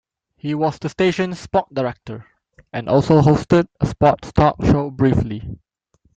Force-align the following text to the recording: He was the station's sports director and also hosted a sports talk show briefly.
He 0.35 0.55
was 0.55 0.79
the 0.79 0.89
station's 0.89 1.39
sports 1.39 1.69
director 1.73 2.25
and 2.73 2.89
also 2.89 3.21
hosted 3.21 3.67
a 3.79 3.85
sports 3.85 4.31
talk 4.33 4.55
show 4.65 4.89
briefly. 4.89 5.59